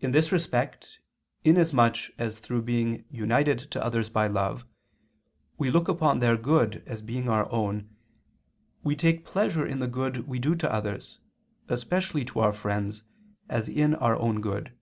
[0.00, 1.00] In this respect,
[1.44, 4.64] inasmuch as through being united to others by love,
[5.58, 7.94] we look upon their good as being our own,
[8.82, 11.20] we take pleasure in the good we do to others,
[11.68, 13.02] especially to our friends,
[13.50, 14.72] as in our own good.